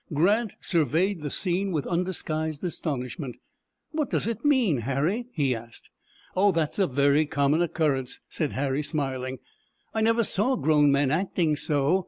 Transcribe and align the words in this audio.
Grant 0.11 0.55
surveyed 0.61 1.21
the 1.21 1.29
scene 1.29 1.71
with 1.71 1.85
undisguised 1.85 2.63
astonishment. 2.63 3.35
"What 3.91 4.09
does 4.09 4.25
it 4.25 4.43
mean, 4.43 4.77
Harry?" 4.79 5.27
he 5.31 5.53
asked. 5.53 5.91
"Oh, 6.35 6.51
that's 6.51 6.79
a 6.79 6.87
very 6.87 7.27
common 7.27 7.61
occurrence," 7.61 8.19
said 8.27 8.53
Harry, 8.53 8.81
smiling. 8.81 9.37
"I 9.93 10.01
never 10.01 10.23
saw 10.23 10.55
grown 10.55 10.91
men 10.91 11.11
acting 11.11 11.55
so. 11.55 11.99